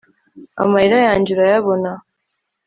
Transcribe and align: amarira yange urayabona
amarira 0.63 0.97
yange 1.07 1.29
urayabona 1.33 1.91